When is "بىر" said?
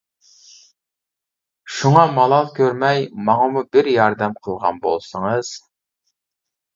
3.77-3.89